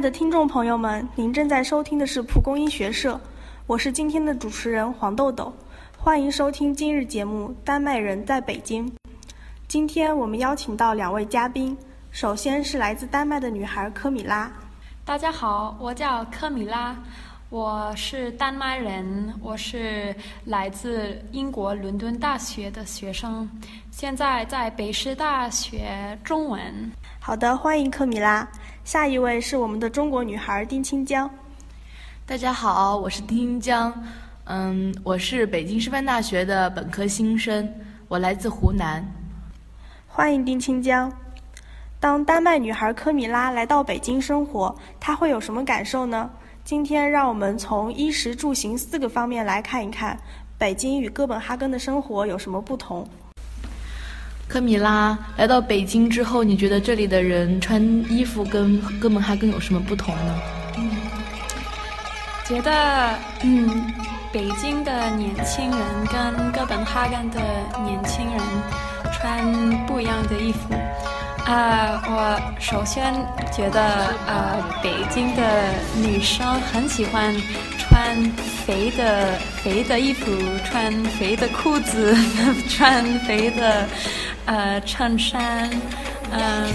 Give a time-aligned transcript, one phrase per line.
[0.00, 3.20] 爱的听众朋友们，您正在收听的是蒲公英学社，
[3.66, 5.52] 我是今天的主持人黄豆豆，
[5.98, 8.88] 欢迎收听今日节目《丹麦人在北京》。
[9.68, 11.76] 今天我们邀请到两位嘉宾，
[12.10, 14.50] 首先是来自丹麦的女孩科米拉。
[15.04, 16.96] 大家好，我叫科米拉，
[17.50, 20.14] 我是丹麦人，我是
[20.44, 23.50] 来自英国伦敦大学的学生，
[23.90, 26.62] 现在在北师大学中文。
[27.18, 28.46] 好的，欢迎科米拉。
[28.84, 31.28] 下一位是我们的中国女孩丁青江。
[32.24, 33.92] 大家好，我是丁青江，
[34.44, 37.68] 嗯，我是北京师范大学的本科新生，
[38.06, 39.04] 我来自湖南。
[40.06, 41.12] 欢迎丁青江。
[41.98, 46.30] 当丹麦女孩科米拉来到北京生活，她会有什么感受呢？
[46.64, 50.18] 今天让我们从衣食住行四个方面来看一看，
[50.56, 53.06] 北京与哥本哈根的生活有什么不同。
[54.46, 60.38] 科米拉来到北京之后，你觉得这里的人穿衣服跟哥本哈根有什么不同呢？
[60.76, 60.90] 嗯，
[62.44, 63.92] 觉得嗯，
[64.32, 67.40] 北京的年轻人跟哥本哈根的
[67.84, 68.40] 年轻人
[69.12, 70.74] 穿不一样的衣服。
[71.50, 73.12] 啊，我首先
[73.52, 73.82] 觉得
[74.26, 75.42] 呃，北京的
[75.96, 77.34] 女生很喜欢
[77.76, 78.16] 穿
[78.64, 80.30] 肥的肥的衣服，
[80.64, 82.16] 穿肥的裤子，
[82.70, 83.86] 穿肥的。
[84.46, 85.70] 呃，衬衫，
[86.32, 86.66] 嗯，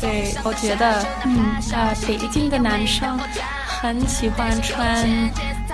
[0.00, 3.18] 对，我觉得，嗯，呃，北京的男生
[3.66, 5.04] 很喜欢穿，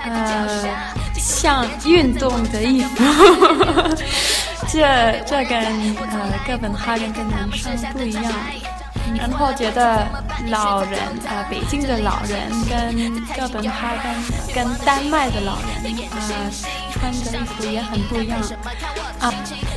[0.03, 0.67] 呃，
[1.13, 3.03] 像运动的衣服，
[4.67, 5.61] 这这跟
[5.97, 8.33] 呃哥本哈根的男生不一样。
[9.15, 10.03] 然后觉得
[10.47, 16.17] 老人啊，北京的老人跟哥本哈根、跟丹麦的老人啊，
[16.91, 18.39] 穿的衣服也很不一样
[19.19, 19.31] 啊。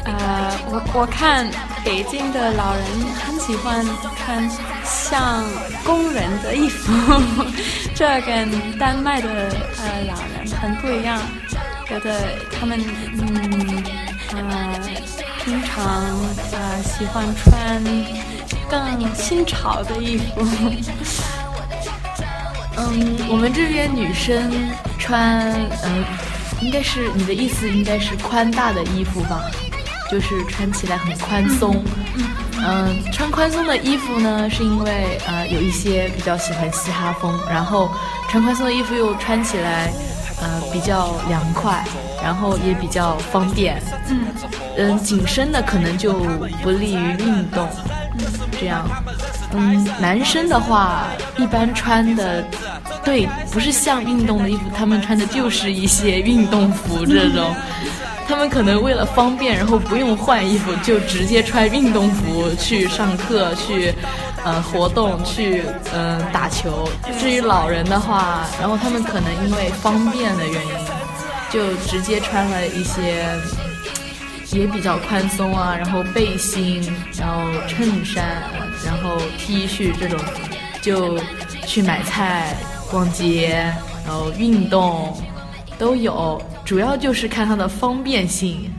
[0.05, 1.47] 呃，我我看
[1.85, 2.83] 北京的老人
[3.23, 3.85] 很喜欢
[4.17, 4.49] 穿
[4.83, 5.45] 像
[5.85, 6.91] 工人的衣服，
[7.95, 11.21] 这跟丹麦的呃老人很不一样。
[11.87, 12.79] 觉得他们
[13.15, 13.68] 嗯，
[15.49, 17.83] 平常啊喜欢穿。
[18.71, 20.47] 更新潮的衣服。
[22.77, 24.53] 嗯，我们这边女生
[24.99, 25.51] 穿，
[25.85, 26.05] 嗯，
[26.61, 29.41] 应该是你的意思，应该是宽大的衣服吧？
[30.11, 31.83] 就是穿起来很宽松。
[32.59, 37.91] 嗯，穿宽松的衣服呢，是因为呃有一些比较喜欢嘻哈风，然后
[38.29, 39.91] 穿宽松的衣服又穿起来
[40.41, 41.85] 呃比较凉快，
[42.23, 43.81] 然后也比较方便。
[44.09, 44.27] 嗯，
[44.77, 46.13] 嗯，紧身的可能就
[46.63, 47.69] 不利于运动。
[48.61, 48.89] 这样，
[49.53, 51.05] 嗯，男生的话
[51.37, 52.45] 一般穿的，
[53.05, 57.55] 对，不是像运动的衣服，他们穿的就是一些运动服这种，
[58.27, 63.95] 他们可能为了方便，然后不用换衣服，就直接穿运动服去上课、去，
[64.45, 66.89] 呃，活动、去，嗯，打球。
[67.19, 70.73] 至于老人的话，然后他们可能因为方便的原因，
[71.51, 73.25] 就直接穿了一些。
[74.51, 76.83] 也比较宽松啊，然后背心，
[77.19, 78.25] 然后衬衫，
[78.83, 80.19] 然后 T 恤这种，
[80.81, 81.19] 就
[81.67, 82.57] 去买菜、
[82.91, 83.71] 逛街，
[84.07, 85.15] 然后运动
[85.79, 88.73] 都有，主要就是看它的方便性。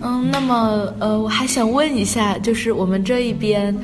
[0.00, 3.76] 嗯，那么呃，我还想问一下，就是我们这一边，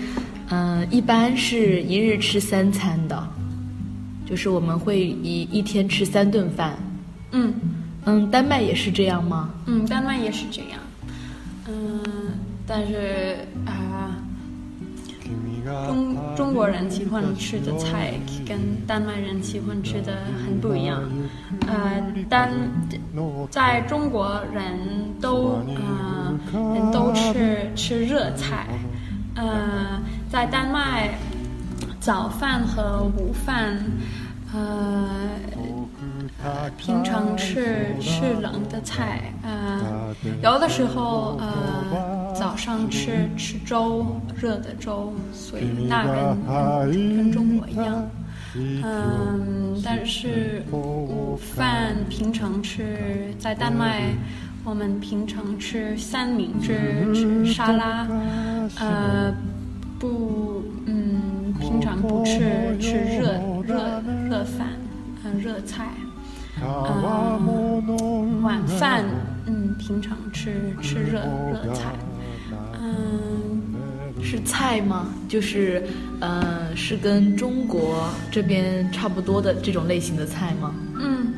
[0.50, 3.26] 嗯，一般是一日吃三餐的，
[4.26, 6.76] 就是我们会一一天吃三顿饭。
[7.32, 7.52] 嗯。
[8.06, 9.48] 嗯，丹麦也是这样吗？
[9.64, 10.78] 嗯，丹麦也是这样。
[11.66, 12.02] 嗯，
[12.66, 13.63] 但是啊，
[15.64, 18.12] 中中国人喜欢吃的菜
[18.46, 20.12] 跟丹麦人喜欢吃的
[20.44, 21.02] 很不一样。
[21.66, 22.50] 呃，丹
[23.50, 24.78] 在中国人
[25.20, 26.38] 都呃
[26.74, 28.66] 人都吃吃热菜。
[29.36, 30.00] 呃，
[30.30, 31.18] 在丹麦
[31.98, 33.78] 早饭和午饭，
[34.52, 35.08] 呃。
[36.76, 41.73] 平常吃吃冷的菜，呃，有的时候呃
[42.54, 44.06] 早上吃吃粥，
[44.40, 46.04] 热的粥，所以那
[46.86, 48.08] 跟跟中国一样，
[48.54, 54.04] 嗯，但是午饭平常吃在丹麦，
[54.62, 58.06] 我们平常吃三明治，吃沙拉，
[58.78, 59.34] 呃，
[59.98, 62.38] 不，嗯，平常不吃
[62.80, 63.32] 吃热
[63.64, 64.00] 热
[64.30, 64.68] 热饭，
[65.24, 65.88] 嗯，热菜。
[66.62, 69.04] 嗯，晚饭
[69.46, 71.18] 嗯，平常吃吃热
[71.50, 71.90] 热菜，
[72.86, 75.06] 嗯，是菜吗？
[75.26, 75.82] 就是
[76.20, 80.74] 呃，是跟中国这边差不多的这种类型的菜吗？
[81.00, 81.32] 嗯，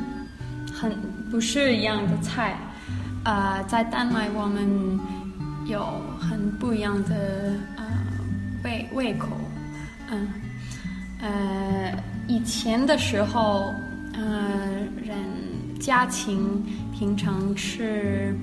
[0.72, 0.92] 很
[1.30, 2.58] 不是一样的菜，
[3.22, 4.98] 啊，在丹麦我们
[5.66, 5.86] 有
[6.18, 7.84] 很不一样的呃
[8.64, 9.28] 胃胃口，
[10.10, 10.28] 嗯，
[11.20, 11.92] 呃，
[12.26, 13.72] 以前的时候，
[14.14, 14.48] 呃，
[15.04, 15.16] 人
[15.78, 16.62] 家庭
[16.92, 18.34] 平常吃，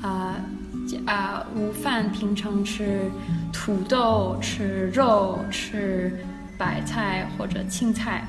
[0.00, 0.36] 啊、
[1.06, 3.00] 啊、午饭平常吃
[3.52, 6.12] 土豆、吃肉、吃
[6.58, 8.26] 白菜或者青菜。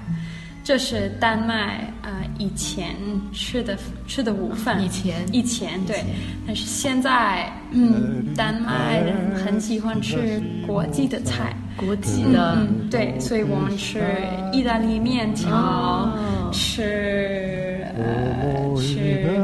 [0.63, 2.93] 这是丹麦呃以前
[3.31, 6.03] 吃的吃的午饭，以前以前对，
[6.45, 14.03] 但是现在嗯，丹麦人很喜欢吃国际的菜， 国际的，嗯，对，所以我们吃
[14.51, 19.36] 意大利面条，哦吃呃吃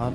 [0.00, 0.10] 呃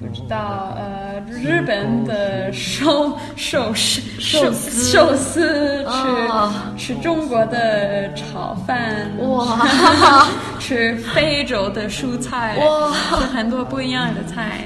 [0.00, 4.00] 不知道呃日本的寿寿司。
[4.20, 9.58] 寿司寿司吃、哦吃中国的炒饭哇。
[10.60, 12.92] 吃非洲的蔬菜哇。
[13.18, 14.60] 吃很多不一样的菜。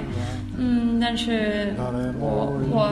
[0.63, 1.75] 嗯，但是
[2.21, 2.91] 我我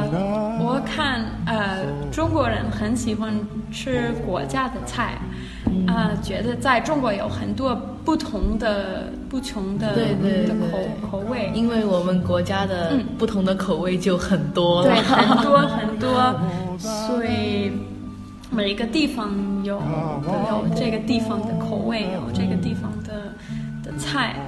[0.59, 3.33] 我看呃，中国人很喜欢
[3.71, 5.19] 吃国家的菜，
[5.87, 7.77] 啊、觉得在中国有很多
[8.07, 10.79] 不同的不同的对对的口
[11.11, 13.05] 口味，因为我们国家的嗯。
[13.19, 14.89] 不同的口味就很多了。
[14.89, 16.41] 对，很多很多，
[16.81, 17.71] 所以
[18.51, 19.29] 每一个地方
[19.63, 23.35] 有有这个地方的口味，有这个地方的
[23.85, 24.48] 的菜，嗯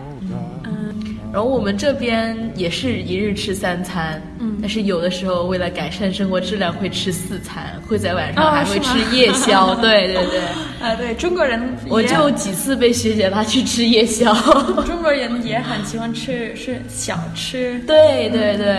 [1.33, 4.59] 然后我们这边也是一日吃三餐，嗯。
[4.61, 9.75] 但是有的时候为了改善生活质量会吃四餐，会在晚上哦还会吃夜宵。
[9.77, 10.41] 对对对，
[10.87, 14.35] 啊，对中国人，我就几次被学姐拉去吃夜宵。
[14.85, 18.77] 中国人也很喜欢吃是小吃，对对对，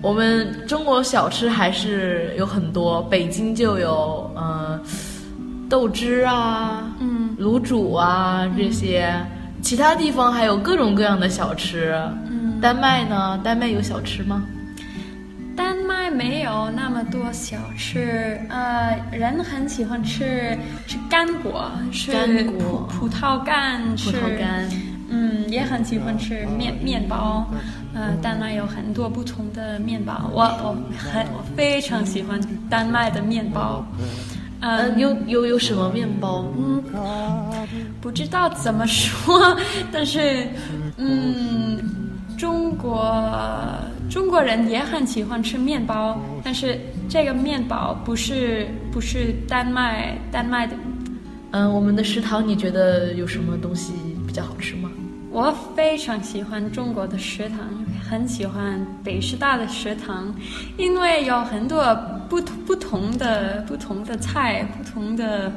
[0.00, 4.80] 我们中国小吃还是有很多，北京就有呃
[5.68, 7.20] 豆汁啊，嗯。
[7.40, 9.12] 卤煮啊这些，
[9.72, 11.94] 其他地方还有各种各样的小吃。
[12.28, 13.40] 嗯，丹麦呢？
[13.42, 14.44] 丹麦有小吃吗？
[15.56, 20.54] 丹麦没有那么多小吃，呃，人很喜欢吃
[20.86, 24.68] 吃干果，吃干果葡葡萄干，葡吃萄干。
[25.08, 27.46] 嗯，也很喜欢吃面面包，
[27.94, 33.82] 呃，丹麦有很多不同的面包，我我很我非常喜欢丹麦的面包，
[34.62, 36.46] 呃，嗯，有有有什么面包？
[36.56, 36.82] 嗯，
[38.00, 39.56] 不知道怎么说，
[39.90, 40.48] 但是，
[40.96, 41.78] 嗯，
[42.38, 43.12] 中国
[44.08, 46.78] 中国人也很喜欢吃面包，但是
[47.08, 50.76] 这个面包不是不是丹麦丹麦的，
[51.50, 53.92] 嗯、我们的食堂你觉得有什么东西
[54.26, 54.88] 比较好吃吗？
[55.30, 57.58] 我非常喜欢中国的食堂，
[58.08, 60.32] 很喜欢北师大的食堂，
[60.76, 61.82] 因为有很多
[62.32, 65.52] 不同不同的不同的菜，不同的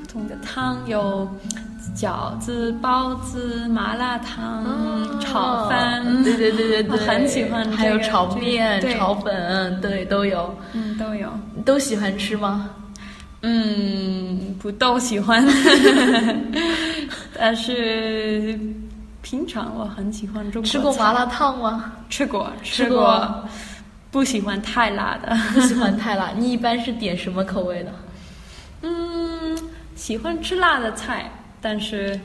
[0.00, 1.28] 不同的汤，有
[1.96, 4.64] 饺子、包子、麻辣烫、
[5.20, 6.04] 炒饭。
[6.04, 10.52] 哦对对对对对， 很喜欢这个还有炒面、对炒粉，对，都有。
[10.72, 11.28] 嗯，都有。
[11.64, 12.68] 都喜欢吃吗？
[13.42, 15.46] 嗯，不都喜欢，
[17.38, 18.58] 但是
[19.22, 21.92] 平常我很喜欢中国菜吃过麻辣烫吗？
[22.10, 23.44] 吃过，吃吃过，
[24.10, 25.36] 不喜欢太辣的。
[25.52, 26.30] 不喜欢太辣。
[26.36, 27.92] 你一般是点什么口味的？
[28.82, 29.58] 嗯，
[29.94, 31.30] 喜欢吃辣的菜，
[31.60, 32.18] 但是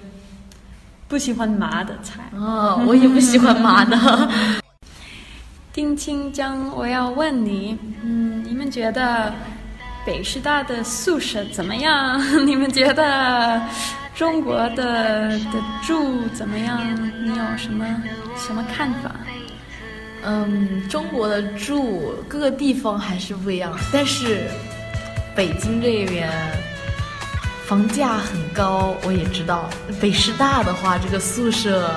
[1.08, 2.22] 不喜欢麻的菜。
[2.36, 4.30] 哦，我也不喜欢麻的。
[5.74, 9.34] 丁青江，我要问你，嗯，你们觉得
[10.06, 12.22] 北师大的宿舍怎么样？
[12.46, 13.60] 你们觉得
[14.14, 16.80] 中国的的住怎么样？
[17.26, 17.84] 你有什么
[18.38, 19.12] 什么看法？
[20.26, 24.48] 嗯，中国的住各个地方还是不一样，但是
[25.36, 26.30] 北京这边
[27.66, 29.70] 房价很高，我也知道。
[30.00, 31.90] 北师大的话，这个宿舍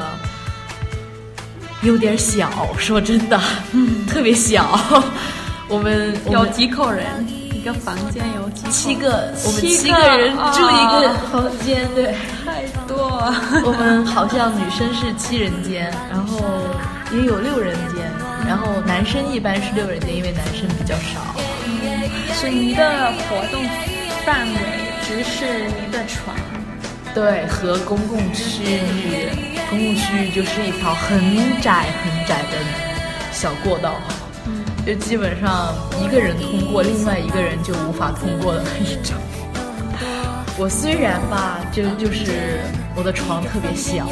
[1.82, 3.40] 有点小，说真的，
[4.08, 4.78] 特别小。
[5.68, 7.06] 我们有几口人？
[7.52, 8.70] 一个房间有几？
[8.70, 12.14] 七个，我们七七个人住一个哦房间，对。
[12.44, 12.96] 太多。
[13.64, 16.38] 我们好像女生是七人间，然后
[17.12, 18.08] 也有六人间，
[18.44, 21.34] 然后男生一般是六人间，因为男生比较少。
[22.34, 23.64] 是你的活动
[24.24, 24.60] 范围
[25.02, 26.36] 只是你的床。
[27.14, 29.30] 对，和公共区域，
[29.70, 32.58] 公共区域就是一条很窄很窄的
[33.32, 33.94] 小过道，
[34.46, 35.74] 嗯就基本上
[36.04, 39.16] 一个人通过，另外一个人就无法通过的那一种。
[40.58, 42.60] 我虽然吧，就就是
[42.94, 44.08] 我的床特别小，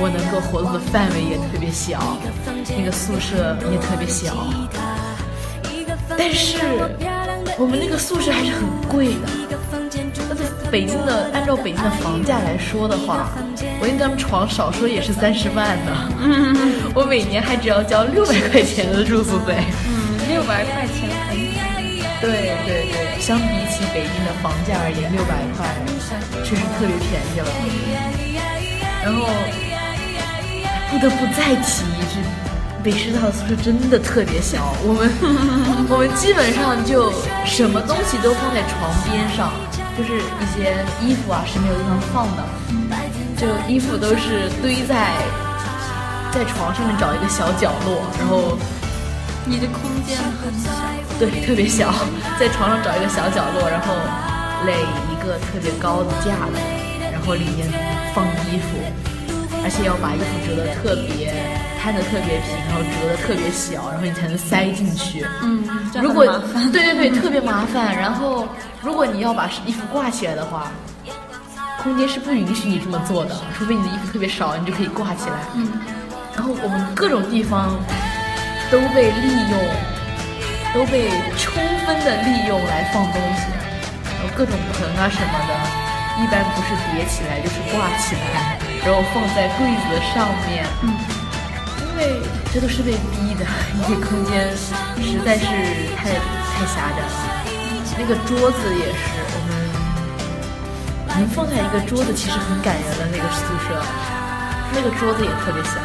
[0.00, 2.16] 我能够活动的范围也特别小，
[2.78, 4.46] 那个宿舍也特别小，
[6.16, 6.58] 但是
[7.58, 9.28] 我们那个宿舍还是很贵的。
[10.28, 13.30] 那在北京的，按照北京的房价来说的话，
[13.80, 16.08] 我那张床少说也是三十万呢。
[16.94, 19.56] 我每年还只要交六百块钱的住宿费。
[19.88, 21.50] 嗯，六百块钱很便
[21.82, 22.02] 宜。
[22.20, 22.83] 对对对，
[23.24, 25.64] 相比起北京的房价而言，六百块
[26.44, 27.48] 确实特别便宜了。
[29.02, 29.24] 然后
[30.90, 32.20] 不得不再提一句，
[32.84, 35.08] 北师大的宿舍真的特别小，我们
[35.88, 37.10] 我们基本上就
[37.46, 39.56] 什么东西都放在床边上，
[39.96, 42.44] 就是一些衣服啊是没有地方放的，
[43.40, 45.16] 就衣服都是堆在
[46.30, 48.58] 在床上面找一个小角落，然后。
[49.46, 50.70] 你的空间很小，
[51.18, 51.94] 对，特别小，
[52.38, 53.94] 在床上找一个小角落，然后
[54.66, 54.72] 垒
[55.12, 56.58] 一个特别高的架子，
[57.12, 57.68] 然后里面
[58.12, 58.76] 放衣服，
[59.62, 61.32] 而且要把衣服折得特别
[61.80, 65.24] 摊得特别平，然后折得特别小，然后你才能塞进去。
[65.42, 65.64] 嗯，
[66.02, 66.26] 如果
[66.72, 67.94] 对对对， 特别麻烦。
[67.94, 68.48] 然后
[68.82, 70.66] 如果你要把衣服挂起来的话，
[71.80, 75.36] 空间是不允许你这么做的，除非你的衣服特别少，你就可以挂起来。
[75.54, 75.68] 嗯，
[76.34, 77.70] 然后我们各种地方。
[78.70, 79.60] 都被利用，
[80.74, 83.46] 都被充分的利用来放东西，
[84.10, 85.54] 然后各种盆啊什么的，
[86.20, 90.66] 一般不是叠起来就是挂起来，然后放在柜子上面。
[90.82, 90.98] 嗯，
[91.78, 92.18] 因为
[92.52, 93.46] 这都是被逼的，
[93.86, 94.50] 因为空间
[94.98, 95.46] 实在是
[95.94, 97.06] 太太狭窄了。
[97.96, 98.98] 那个桌子也是，
[99.30, 99.54] 我们
[101.06, 103.80] 能放下一个桌子，其实很感人的那个宿舍，
[104.74, 105.78] 那个桌子也特别小。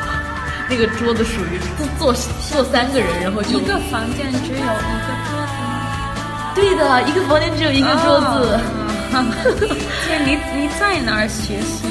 [0.69, 1.59] 那个桌子属于
[1.97, 2.13] 坐
[2.49, 5.37] 坐三个人，然后就一个房间只有一个桌子吗？
[6.53, 8.59] 对的，一个房间只有一个桌子。
[9.09, 11.89] 所以你你在哪儿学习？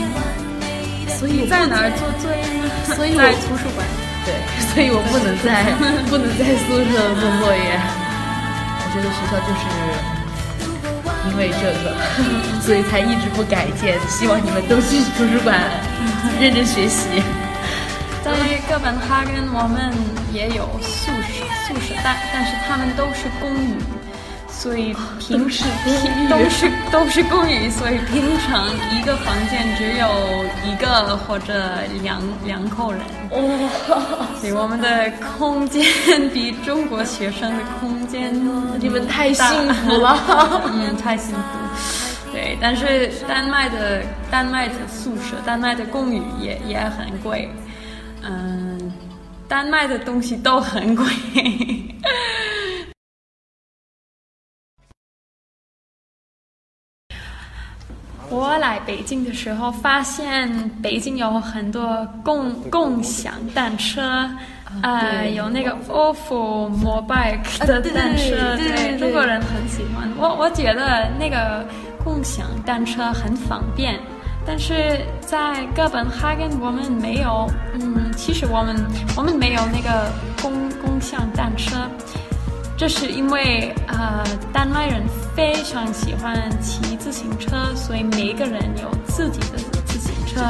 [1.19, 2.71] 所以在哪儿做作业呢？
[2.95, 3.85] 所以在图书馆。
[4.25, 4.31] 对，
[4.71, 5.67] 所以我不能在
[6.07, 7.75] 不能在宿舍做作业。
[8.79, 9.67] 我觉得学校就是
[11.27, 11.91] 因为这个，
[12.63, 13.99] 所以才一直不改建。
[14.07, 15.59] 希望你们都去图书馆
[16.39, 17.21] 认真学习。
[18.83, 19.93] 本哈根，我们
[20.33, 23.75] 也有宿舍，宿舍，但但是他们都是公寓，
[24.49, 25.65] 所以平时
[26.29, 30.09] 都是都是公寓，所以平常一个房间只有
[30.65, 31.55] 一个或者
[32.03, 33.01] 两两口人。
[33.31, 33.39] 哇，
[34.41, 35.85] 所以我们的空间
[36.33, 38.33] 比中国学生的空间，
[38.79, 42.33] 你们太幸福了，嗯，太幸福。
[42.33, 47.49] 对，但是丹麦的丹麦的宿舍，丹麦的公寓也也很贵。
[48.21, 48.68] 嗯，
[49.49, 51.07] 丹麦的东西都很贵。
[58.31, 64.28] 我来北京的时候，发现北京有很多共共享单车，
[64.83, 70.07] 呃，有那个 ofo mobike 的单车，对中国人很喜欢。
[70.19, 71.67] 我我觉得那个
[72.05, 73.99] 共享单车很方便。
[74.50, 78.75] 但是在哥本哈根，我们没有，嗯，其实我们
[79.14, 81.76] 我们没有那个共共享单车，
[82.75, 85.02] 这是因为呃，丹麦人
[85.37, 90.40] 非常喜欢骑自行车，所以每个人有自己的自行车。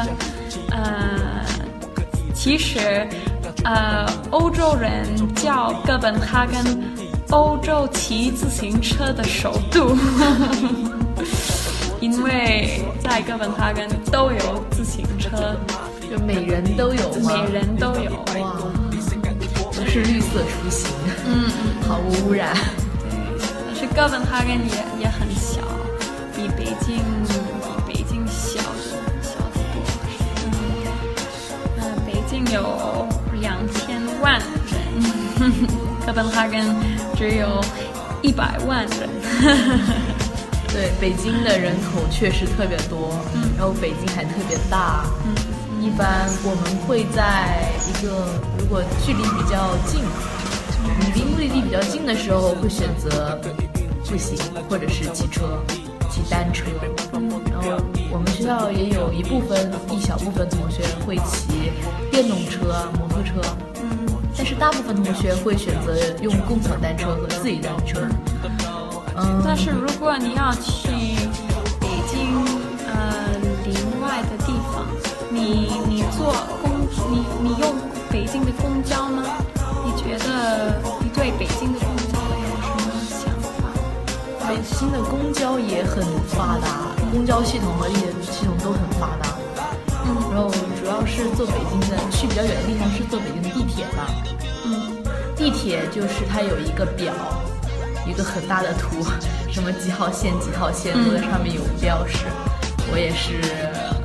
[0.70, 1.44] 呃，
[2.32, 3.04] 其实
[3.64, 6.80] 呃，欧洲人叫哥本哈根
[7.30, 9.96] 欧洲骑自行车的首都。
[12.00, 15.56] 因为在哥本哈根都有自行车，
[16.10, 18.54] 就每人都有每人都有哇，
[19.74, 20.90] 都是绿色出行，
[21.26, 22.54] 嗯嗯，毫无污染。
[23.00, 23.10] 对，
[23.66, 25.62] 但是哥本哈根也也很小，
[26.36, 26.98] 比北京
[27.86, 28.60] 比北京小
[29.22, 29.82] 小得多。
[31.78, 33.08] 嗯，北京有
[33.40, 34.78] 两千万人，
[36.04, 36.62] 哥本哈根
[37.16, 37.58] 只有
[38.20, 40.17] 一百万人。
[40.72, 45.34] 对，北京的人口确实特别多，嗯，然后北京还特别大，嗯，
[45.82, 50.00] 一般我们会在一个如果距离比较近，
[51.00, 53.40] 你离目的地比较近的时候，会选择
[54.04, 55.58] 步行或者是骑车，
[56.10, 56.66] 骑单车，
[57.50, 61.72] 然后我们学校也有一部分一小部分同学会骑
[62.10, 63.40] 电动车、摩托车，
[63.82, 64.06] 嗯，
[64.36, 68.00] 但是大部分同学会选择用共享单车和自己单车。
[69.44, 70.88] 但是如果你要去
[71.80, 72.44] 北京
[72.86, 74.86] 呃另外的地方，
[75.30, 77.74] 你你坐公你你用
[78.10, 79.22] 北京的公交吗？
[79.84, 84.48] 你觉得你对北京的公交有什么想法？
[84.48, 89.34] 北京的公交也很发达，公交系统和地铁系统都很发达。
[90.04, 94.08] 嗯，然后主要是坐北京的去比较远的地方是坐北京的地铁吧。
[94.64, 95.02] 嗯，
[95.36, 97.12] 地铁就是它有一个表。
[98.08, 99.04] 一个很大的图，
[99.52, 102.24] 什么几号线几号线都在上面有标识。
[102.90, 103.40] 我也是，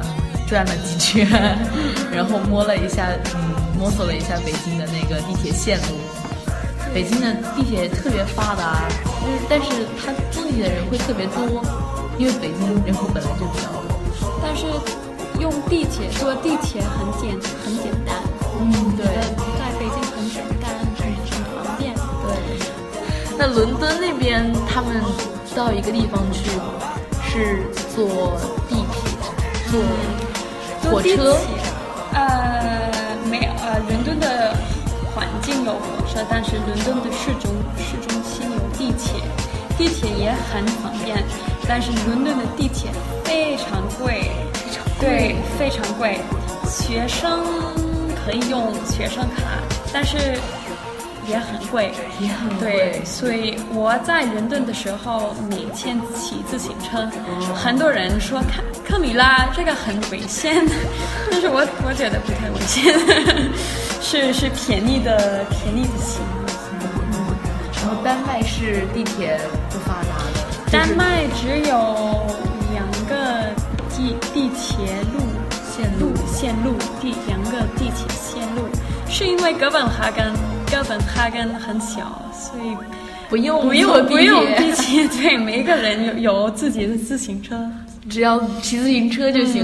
[0.03, 1.25] 嗯，转了几圈，
[2.11, 3.39] 然后摸了一下，嗯，
[3.79, 5.95] 摸索了一下北京的那个地铁线路。
[6.93, 8.87] 北京的地铁特别发达，
[9.23, 11.63] 就是但是它住地的人会特别多，
[12.19, 14.29] 因为北京人口本来就比较多。
[14.43, 14.67] 但是
[15.39, 17.31] 用地铁坐地铁很简
[17.65, 18.15] 很简单，
[18.59, 19.07] 嗯，对，
[23.43, 23.47] 对。
[23.47, 25.01] 那伦敦那边他们
[25.55, 26.49] 到一个地方去
[27.29, 28.37] 是坐
[28.69, 29.11] 地铁，
[30.81, 31.37] 坐火车。
[32.13, 32.91] 呃，
[33.29, 34.55] 没有，呃，伦敦的
[35.13, 39.21] 环境有火车，但是伦敦的市中市中心有地铁，
[39.77, 41.21] 地铁也很方便，
[41.67, 42.91] 但是伦敦的地铁
[43.25, 44.31] 非常贵，
[44.99, 46.19] 对，非常贵。
[46.69, 47.43] 学生
[48.23, 49.59] 可以用学生卡，
[49.91, 50.39] 但是
[51.27, 52.71] 也很贵，也很贵。
[52.71, 57.07] 对，所以我在伦敦的时候每天骑自行车，
[57.55, 60.65] 很多人说看克米拉这个很危险，
[61.31, 62.93] 但是我我觉得不太危险，
[64.01, 66.21] 是是便宜的便宜的行。
[67.13, 67.35] 嗯，
[67.75, 69.39] 然后丹麦是地铁
[69.69, 72.27] 不发达的，丹麦只有
[72.71, 73.49] 两个
[73.89, 75.19] 地地铁路
[75.63, 78.67] 线路线路地两个地铁线路，
[79.09, 80.33] 是因为哥本哈根
[80.73, 82.75] 哥本哈根很小，所以
[83.29, 87.71] 不用不用不用地铁， 对，每个人有有自己的自行车。
[88.09, 89.63] 只要骑自行车就行。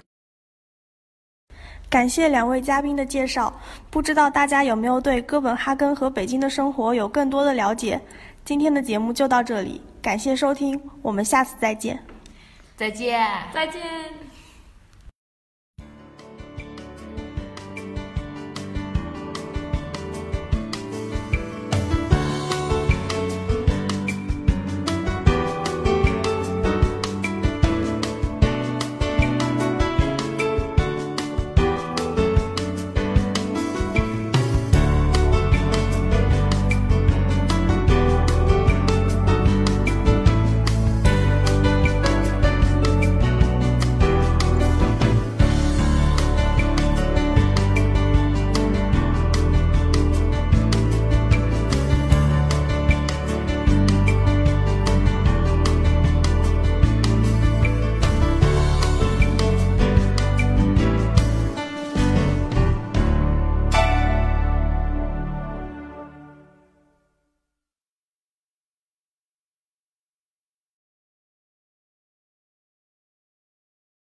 [1.90, 3.52] 感谢两位嘉宾的介绍，
[3.90, 8.00] 不知道大家有没有对哥本哈根和北京的生活有更多的了解？
[8.46, 12.00] 今天的节目就到这里，感谢收听，我们下次再见。
[12.78, 13.82] 再见，再见。